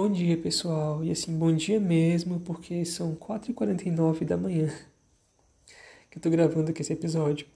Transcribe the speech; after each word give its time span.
Bom 0.00 0.12
dia, 0.12 0.38
pessoal. 0.38 1.04
E 1.04 1.10
assim, 1.10 1.36
bom 1.36 1.52
dia 1.52 1.80
mesmo, 1.80 2.38
porque 2.38 2.84
são 2.84 3.16
4h49 3.16 4.24
da 4.24 4.36
manhã 4.36 4.72
que 6.08 6.18
eu 6.18 6.22
tô 6.22 6.30
gravando 6.30 6.70
aqui 6.70 6.82
esse 6.82 6.92
episódio. 6.92 7.48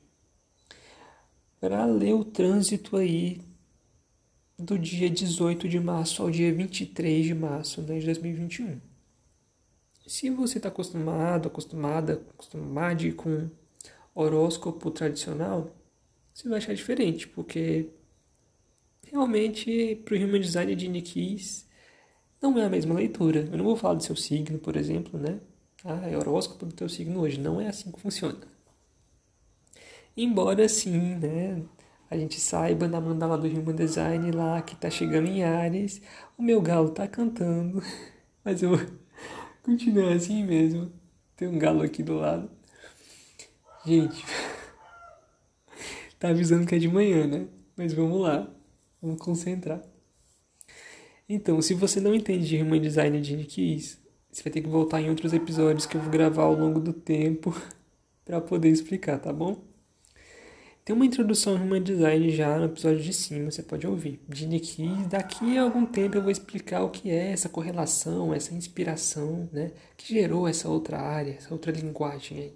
Para 1.60 1.84
ler 1.84 2.14
o 2.14 2.24
trânsito 2.24 2.96
aí 2.96 3.40
do 4.58 4.76
dia 4.76 5.08
18 5.08 5.68
de 5.68 5.78
março 5.78 6.20
ao 6.20 6.32
dia 6.32 6.52
23 6.52 7.26
de 7.26 7.32
março 7.32 7.80
né, 7.80 8.00
de 8.00 8.06
2021. 8.06 8.80
Se 10.04 10.28
você 10.28 10.58
está 10.58 10.68
acostumado, 10.68 11.46
acostumada, 11.46 12.26
acostumado 12.34 13.14
com 13.14 13.48
horóscopo 14.12 14.90
tradicional, 14.90 15.72
você 16.34 16.48
vai 16.48 16.58
achar 16.58 16.74
diferente, 16.74 17.28
porque 17.28 17.88
realmente 19.06 19.94
para 20.04 20.16
o 20.16 20.18
Human 20.18 20.40
Design 20.40 20.74
de 20.74 20.88
Nikis 20.88 21.70
não 22.42 22.58
é 22.58 22.64
a 22.64 22.68
mesma 22.68 22.94
leitura. 22.94 23.48
Eu 23.50 23.56
não 23.56 23.64
vou 23.64 23.76
falar 23.76 23.94
do 23.94 24.02
seu 24.02 24.16
signo, 24.16 24.58
por 24.58 24.76
exemplo, 24.76 25.18
né? 25.18 25.38
Ah, 25.84 26.08
é 26.08 26.16
horóscopo 26.16 26.66
do 26.66 26.74
teu 26.74 26.88
signo 26.88 27.20
hoje. 27.20 27.40
Não 27.40 27.60
é 27.60 27.68
assim 27.68 27.90
que 27.92 28.00
funciona. 28.00 28.38
Embora 30.16 30.68
sim, 30.68 31.16
né? 31.16 31.62
A 32.10 32.16
gente 32.16 32.38
saiba 32.40 32.86
na 32.86 33.00
mandala 33.00 33.38
do 33.38 33.46
Human 33.46 33.74
Design 33.74 34.30
lá 34.32 34.60
que 34.60 34.76
tá 34.76 34.90
chegando 34.90 35.28
em 35.28 35.42
Ares, 35.42 36.02
o 36.36 36.42
meu 36.42 36.60
galo 36.60 36.90
tá 36.90 37.08
cantando, 37.08 37.82
mas 38.44 38.62
eu 38.62 38.72
continuo 39.62 40.10
assim 40.10 40.44
mesmo. 40.44 40.92
Tem 41.36 41.48
um 41.48 41.58
galo 41.58 41.82
aqui 41.82 42.02
do 42.02 42.14
lado. 42.16 42.50
Gente, 43.86 44.22
tá 46.18 46.28
avisando 46.28 46.66
que 46.66 46.74
é 46.74 46.78
de 46.78 46.88
manhã, 46.88 47.26
né? 47.26 47.46
Mas 47.76 47.94
vamos 47.94 48.20
lá, 48.20 48.46
vamos 49.00 49.18
concentrar. 49.18 49.80
Então, 51.34 51.62
se 51.62 51.72
você 51.72 51.98
não 51.98 52.14
entende 52.14 52.46
de 52.46 52.62
Human 52.62 52.78
Design 52.78 53.18
de 53.18 53.34
Nikis, 53.34 53.98
você 54.30 54.42
vai 54.42 54.52
ter 54.52 54.60
que 54.60 54.68
voltar 54.68 55.00
em 55.00 55.08
outros 55.08 55.32
episódios 55.32 55.86
que 55.86 55.96
eu 55.96 56.00
vou 56.02 56.10
gravar 56.10 56.42
ao 56.42 56.54
longo 56.54 56.78
do 56.78 56.92
tempo 56.92 57.58
para 58.22 58.38
poder 58.38 58.68
explicar, 58.68 59.18
tá 59.18 59.32
bom? 59.32 59.56
Tem 60.84 60.94
uma 60.94 61.06
introdução 61.06 61.56
ao 61.56 61.62
Human 61.62 61.82
Design 61.82 62.28
já 62.28 62.58
no 62.58 62.66
episódio 62.66 63.00
de 63.00 63.14
cima, 63.14 63.50
você 63.50 63.62
pode 63.62 63.86
ouvir. 63.86 64.20
De 64.28 64.46
Nikis, 64.46 65.06
daqui 65.06 65.56
a 65.56 65.62
algum 65.62 65.86
tempo 65.86 66.18
eu 66.18 66.22
vou 66.22 66.30
explicar 66.30 66.82
o 66.82 66.90
que 66.90 67.10
é 67.10 67.32
essa 67.32 67.48
correlação, 67.48 68.34
essa 68.34 68.52
inspiração, 68.52 69.48
né? 69.50 69.70
Que 69.96 70.12
gerou 70.12 70.46
essa 70.46 70.68
outra 70.68 71.00
área, 71.00 71.32
essa 71.32 71.54
outra 71.54 71.72
linguagem 71.72 72.38
aí. 72.40 72.52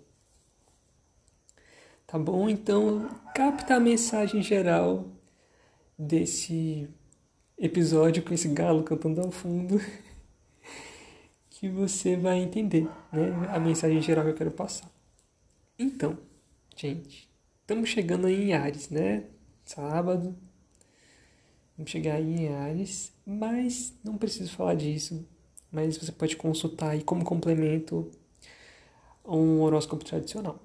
Tá 2.07 2.19
bom? 2.19 2.47
Então, 2.47 3.09
capta 3.35 3.77
a 3.77 3.81
mensagem 3.81 4.43
geral 4.43 5.07
desse 5.99 6.87
episódio 7.59 8.23
com 8.23 8.35
esse 8.35 8.49
galo 8.49 8.83
cantando 8.83 9.21
ao 9.21 9.31
fundo 9.31 9.81
que 11.49 11.69
você 11.69 12.17
vai 12.17 12.39
entender 12.39 12.85
né, 13.11 13.49
a 13.51 13.59
mensagem 13.59 14.01
geral 14.03 14.25
que 14.25 14.31
eu 14.31 14.37
quero 14.37 14.51
passar. 14.51 14.91
Então, 15.79 16.19
gente, 16.77 17.29
estamos 17.61 17.89
chegando 17.89 18.27
aí 18.27 18.51
em 18.51 18.53
Ares, 18.53 18.91
né? 18.91 19.25
Sábado. 19.65 20.37
Vamos 21.77 21.91
chegar 21.91 22.15
aí 22.15 22.45
em 22.45 22.49
Ares, 22.55 23.13
mas 23.27 23.95
não 24.03 24.17
preciso 24.17 24.53
falar 24.53 24.75
disso. 24.75 25.27
Mas 25.71 25.97
você 25.97 26.13
pode 26.13 26.37
consultar 26.37 26.91
aí 26.91 27.03
como 27.03 27.25
complemento 27.25 28.11
um 29.25 29.61
horóscopo 29.61 30.05
tradicional. 30.05 30.63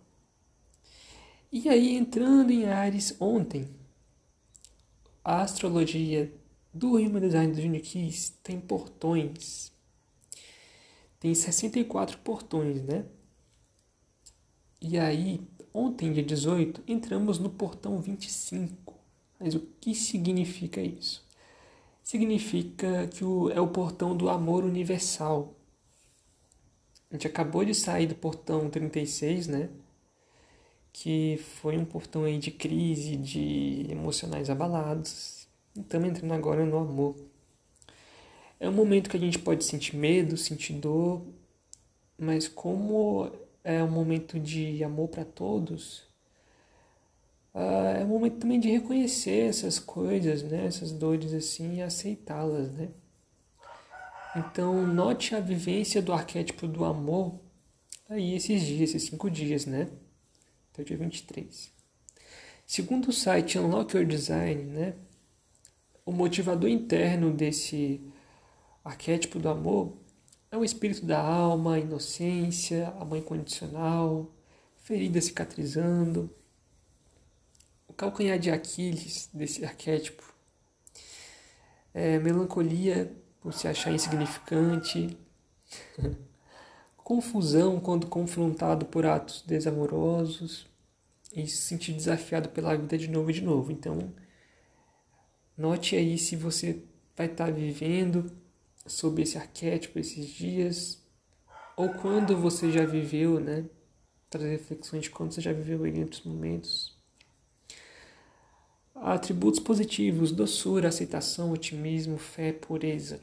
E 1.51 1.67
aí, 1.67 1.95
entrando 1.97 2.51
em 2.51 2.65
Ares 2.65 3.15
ontem, 3.19 3.67
a 5.23 5.41
astrologia 5.41 6.31
do 6.73 6.95
Human 6.95 7.19
Design 7.19 7.53
do 7.53 7.61
Junior 7.61 7.83
Keys 7.83 8.29
tem 8.41 8.59
portões. 8.59 9.71
Tem 11.19 11.33
64 11.35 12.17
portões, 12.19 12.81
né? 12.81 13.05
E 14.81 14.97
aí, 14.97 15.41
ontem, 15.73 16.11
dia 16.11 16.23
18, 16.23 16.81
entramos 16.87 17.37
no 17.37 17.49
portão 17.49 18.01
25. 18.01 18.95
Mas 19.39 19.53
o 19.53 19.59
que 19.79 19.93
significa 19.93 20.81
isso? 20.81 21.23
Significa 22.03 23.07
que 23.07 23.23
o, 23.23 23.49
é 23.49 23.59
o 23.59 23.67
portão 23.67 24.15
do 24.15 24.29
amor 24.29 24.63
universal. 24.63 25.53
A 27.09 27.15
gente 27.15 27.27
acabou 27.27 27.65
de 27.65 27.75
sair 27.75 28.07
do 28.07 28.15
portão 28.15 28.69
36, 28.69 29.47
né? 29.47 29.69
Que 30.93 31.37
foi 31.61 31.77
um 31.77 31.85
portão 31.85 32.23
aí 32.23 32.39
de 32.39 32.49
crise, 32.51 33.15
de 33.17 33.85
emocionais 33.89 34.49
abalados 34.49 35.40
Estamos 35.77 36.09
entrando 36.09 36.33
agora 36.33 36.65
no 36.65 36.77
amor. 36.77 37.15
É 38.59 38.67
um 38.69 38.73
momento 38.73 39.09
que 39.09 39.17
a 39.17 39.19
gente 39.19 39.39
pode 39.39 39.63
sentir 39.63 39.95
medo, 39.95 40.37
sentir 40.37 40.73
dor, 40.73 41.25
mas 42.17 42.47
como 42.47 43.31
é 43.63 43.83
um 43.83 43.89
momento 43.89 44.39
de 44.39 44.83
amor 44.83 45.07
para 45.07 45.25
todos, 45.25 46.03
ah, 47.53 47.97
é 47.99 48.03
um 48.03 48.07
momento 48.07 48.37
também 48.39 48.59
de 48.59 48.69
reconhecer 48.69 49.49
essas 49.49 49.79
coisas, 49.79 50.43
né? 50.43 50.65
essas 50.65 50.91
dores 50.91 51.33
assim 51.33 51.77
e 51.77 51.81
aceitá-las. 51.81 52.71
Né? 52.71 52.89
Então, 54.35 54.85
note 54.87 55.35
a 55.35 55.39
vivência 55.39 56.01
do 56.01 56.13
arquétipo 56.13 56.67
do 56.67 56.85
amor 56.85 57.39
aí 58.09 58.35
esses 58.35 58.61
dias, 58.61 58.89
esses 58.89 59.09
cinco 59.09 59.29
dias, 59.29 59.65
né? 59.65 59.89
Até 60.71 60.81
o 60.81 60.85
dia 60.85 60.97
23. 60.97 61.71
Segundo 62.67 63.09
o 63.09 63.13
site 63.13 63.57
Unlock 63.57 63.95
Your 63.95 64.05
Design, 64.05 64.63
né? 64.63 64.95
O 66.11 66.13
motivador 66.13 66.69
interno 66.69 67.31
desse 67.31 68.01
arquétipo 68.83 69.39
do 69.39 69.47
amor 69.47 69.93
é 70.51 70.57
o 70.57 70.65
espírito 70.65 71.05
da 71.05 71.17
alma, 71.17 71.75
a 71.75 71.79
inocência, 71.79 72.93
a 72.99 73.05
mãe 73.05 73.21
condicional, 73.21 74.29
ferida 74.81 75.21
cicatrizando. 75.21 76.29
O 77.87 77.93
calcanhar 77.93 78.37
de 78.37 78.51
Aquiles 78.51 79.29
desse 79.33 79.63
arquétipo 79.63 80.21
é 81.93 82.19
melancolia 82.19 83.15
por 83.39 83.53
se 83.53 83.69
achar 83.69 83.93
insignificante, 83.93 85.17
confusão 86.97 87.79
quando 87.79 88.07
confrontado 88.07 88.85
por 88.85 89.05
atos 89.05 89.43
desamorosos 89.47 90.67
e 91.33 91.47
se 91.47 91.55
sentir 91.55 91.93
desafiado 91.93 92.49
pela 92.49 92.75
vida 92.75 92.97
de 92.97 93.07
novo 93.07 93.29
e 93.31 93.33
de 93.33 93.41
novo. 93.41 93.71
Então, 93.71 94.11
Note 95.61 95.95
aí 95.95 96.17
se 96.17 96.35
você 96.35 96.83
vai 97.15 97.27
estar 97.27 97.45
tá 97.45 97.51
vivendo 97.51 98.35
sob 98.83 99.21
esse 99.21 99.37
arquétipo 99.37 99.99
esses 99.99 100.25
dias, 100.27 100.99
ou 101.77 101.87
quando 101.89 102.35
você 102.35 102.71
já 102.71 102.83
viveu, 102.83 103.39
né? 103.39 103.69
Trazer 104.27 104.49
reflexões 104.49 105.03
de 105.03 105.11
quando 105.11 105.33
você 105.33 105.39
já 105.39 105.53
viveu 105.53 105.85
em 105.85 106.01
outros 106.01 106.23
momentos. 106.23 106.97
Atributos 108.95 109.59
positivos: 109.59 110.31
doçura, 110.31 110.87
aceitação, 110.87 111.51
otimismo, 111.51 112.17
fé, 112.17 112.51
pureza. 112.51 113.21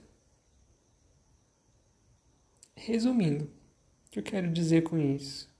Resumindo, 2.76 3.46
o 3.46 4.10
que 4.12 4.20
eu 4.20 4.22
quero 4.22 4.48
dizer 4.52 4.84
com 4.84 4.96
isso? 4.96 5.52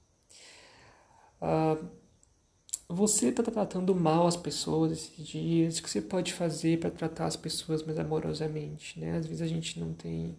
Uh, 1.42 1.88
você 2.88 3.28
está 3.28 3.42
tratando 3.42 3.94
mal 3.94 4.26
as 4.26 4.36
pessoas 4.36 4.92
esses 4.92 5.26
dias, 5.26 5.78
o 5.78 5.82
que 5.82 5.90
você 5.90 6.00
pode 6.02 6.32
fazer 6.32 6.80
para 6.80 6.90
tratar 6.90 7.26
as 7.26 7.36
pessoas 7.36 7.82
mais 7.82 7.98
amorosamente, 7.98 8.98
né? 8.98 9.16
Às 9.18 9.26
vezes 9.26 9.42
a 9.42 9.46
gente 9.46 9.78
não 9.78 9.92
tem 9.94 10.36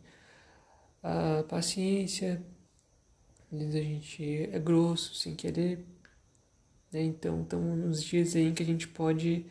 a 1.03 1.43
paciência, 1.47 2.43
às 3.51 3.59
vezes 3.59 3.75
a 3.75 3.81
gente 3.81 4.49
é 4.51 4.59
grosso 4.59 5.15
sem 5.15 5.35
querer, 5.35 5.85
né? 6.91 7.03
Então, 7.03 7.41
estão 7.43 7.61
nos 7.61 8.03
dias 8.03 8.35
aí 8.35 8.51
que 8.53 8.63
a 8.63 8.65
gente 8.65 8.87
pode 8.87 9.45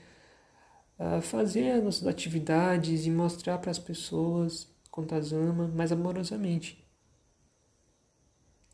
uh, 0.98 1.22
fazer 1.22 1.70
as 1.72 1.84
nossas 1.84 2.06
atividades 2.06 3.06
e 3.06 3.10
mostrar 3.10 3.58
para 3.58 3.70
as 3.70 3.78
pessoas 3.78 4.68
quanto 4.90 5.14
as 5.14 5.32
ama 5.32 5.68
mais 5.68 5.92
amorosamente. 5.92 6.84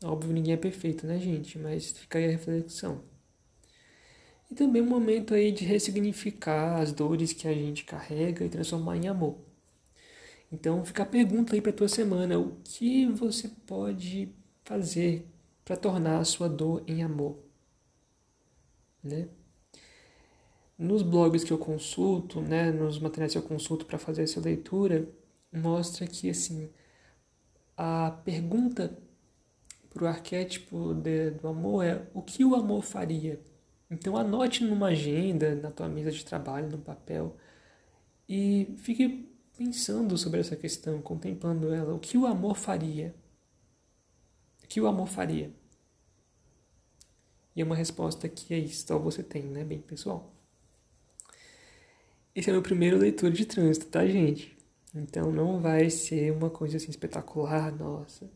Óbvio, 0.03 0.33
ninguém 0.33 0.53
é 0.53 0.57
perfeito, 0.57 1.05
né, 1.07 1.19
gente? 1.19 1.57
Mas 1.57 1.91
fica 1.91 2.17
aí 2.19 2.25
a 2.25 2.31
reflexão. 2.31 3.14
E 4.49 4.55
também 4.55 4.81
um 4.81 4.87
momento 4.89 5.33
aí 5.33 5.51
de 5.51 5.65
ressignificar 5.65 6.79
as 6.79 6.91
dores 6.91 7.33
que 7.33 7.47
a 7.47 7.53
gente 7.53 7.83
carrega 7.83 8.45
e 8.45 8.49
transformar 8.49 8.97
em 8.97 9.07
amor. 9.07 9.37
Então 10.51 10.83
fica 10.85 11.03
a 11.03 11.05
pergunta 11.05 11.55
aí 11.55 11.61
para 11.61 11.73
tua 11.73 11.87
semana, 11.87 12.39
o 12.39 12.57
que 12.63 13.07
você 13.07 13.49
pode 13.65 14.29
fazer 14.63 15.27
para 15.63 15.75
tornar 15.75 16.19
a 16.19 16.25
sua 16.25 16.47
dor 16.47 16.83
em 16.87 17.03
amor? 17.03 17.39
Né? 19.03 19.27
Nos 20.77 21.01
blogs 21.01 21.43
que 21.43 21.51
eu 21.51 21.57
consulto, 21.57 22.41
né, 22.41 22.71
nos 22.71 22.99
materiais 22.99 23.31
que 23.31 23.37
eu 23.37 23.43
consulto 23.43 23.85
para 23.85 23.97
fazer 23.97 24.23
essa 24.23 24.39
leitura, 24.39 25.07
mostra 25.51 26.05
que 26.05 26.29
assim 26.29 26.69
a 27.77 28.11
pergunta 28.23 28.97
para 29.93 30.03
o 30.03 30.07
arquétipo 30.07 30.93
de, 30.93 31.31
do 31.31 31.47
amor 31.47 31.83
é 31.83 32.07
o 32.13 32.21
que 32.21 32.43
o 32.43 32.55
amor 32.55 32.81
faria? 32.83 33.39
Então 33.89 34.17
anote 34.17 34.63
numa 34.63 34.87
agenda, 34.87 35.55
na 35.55 35.71
tua 35.71 35.87
mesa 35.87 36.11
de 36.11 36.25
trabalho, 36.25 36.69
no 36.69 36.79
papel, 36.79 37.37
e 38.27 38.75
fique 38.77 39.29
pensando 39.57 40.17
sobre 40.17 40.39
essa 40.39 40.55
questão, 40.55 41.01
contemplando 41.01 41.73
ela, 41.73 41.93
o 41.93 41.99
que 41.99 42.17
o 42.17 42.25
amor 42.25 42.55
faria? 42.55 43.15
O 44.63 44.67
que 44.67 44.81
o 44.81 44.87
amor 44.87 45.07
faria? 45.07 45.53
E 47.55 47.61
é 47.61 47.63
uma 47.63 47.75
resposta 47.75 48.27
que 48.27 48.53
é 48.53 48.57
isso, 48.57 48.85
só 48.85 48.97
você 48.99 49.23
tem, 49.23 49.43
né, 49.43 49.63
bem 49.63 49.79
pessoal? 49.79 50.33
Esse 52.35 52.49
é 52.49 52.51
o 52.51 52.55
meu 52.55 52.63
primeiro 52.63 52.97
leitura 52.97 53.31
de 53.31 53.45
trânsito, 53.45 53.85
tá, 53.85 54.05
gente? 54.05 54.57
Então 54.93 55.31
não 55.31 55.61
vai 55.61 55.89
ser 55.89 56.31
uma 56.31 56.49
coisa 56.49 56.77
assim 56.77 56.89
espetacular, 56.89 57.71
nossa. 57.71 58.29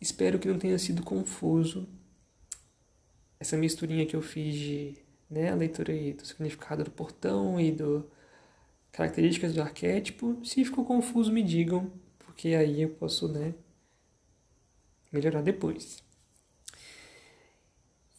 Espero 0.00 0.38
que 0.38 0.48
não 0.48 0.58
tenha 0.58 0.78
sido 0.78 1.02
confuso 1.02 1.88
essa 3.42 3.56
misturinha 3.56 4.06
que 4.06 4.14
eu 4.14 4.22
fiz 4.22 4.54
de 4.54 4.94
né, 5.28 5.50
a 5.50 5.54
leitura 5.54 5.92
do 6.14 6.24
significado 6.24 6.84
do 6.84 6.90
portão 6.90 7.60
e 7.60 7.72
do 7.72 8.08
características 8.92 9.52
do 9.52 9.60
arquétipo. 9.60 10.38
Se 10.44 10.64
ficou 10.64 10.84
confuso, 10.84 11.32
me 11.32 11.42
digam, 11.42 11.90
porque 12.20 12.48
aí 12.48 12.82
eu 12.82 12.90
posso, 12.90 13.26
né, 13.28 13.52
melhorar 15.12 15.42
depois. 15.42 16.02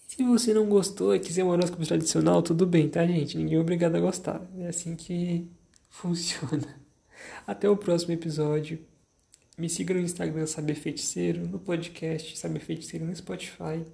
Se 0.07 0.21
você 0.23 0.53
não 0.53 0.67
gostou 0.67 1.15
e 1.15 1.19
quiser 1.19 1.43
um 1.43 1.49
horóscopo 1.49 1.85
tradicional, 1.85 2.43
tudo 2.43 2.67
bem, 2.67 2.89
tá, 2.89 3.05
gente? 3.07 3.37
Ninguém 3.37 3.57
é 3.57 3.61
obrigado 3.61 3.95
a 3.95 4.01
gostar. 4.01 4.45
É 4.57 4.67
assim 4.67 4.95
que 4.95 5.47
funciona. 5.89 6.79
Até 7.47 7.69
o 7.69 7.77
próximo 7.77 8.13
episódio. 8.13 8.79
Me 9.57 9.69
siga 9.69 9.93
no 9.93 10.01
Instagram 10.01 10.45
Saber 10.47 10.75
Feiticeiro, 10.75 11.47
no 11.47 11.59
podcast 11.59 12.37
Saber 12.37 12.59
Feiticeiro 12.59 13.05
no 13.05 13.15
Spotify. 13.15 13.85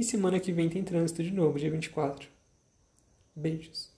E 0.00 0.02
semana 0.02 0.40
que 0.40 0.50
vem 0.50 0.66
tem 0.66 0.82
trânsito 0.82 1.22
de 1.22 1.30
novo, 1.30 1.58
dia 1.58 1.70
24. 1.70 2.26
Beijos. 3.36 3.90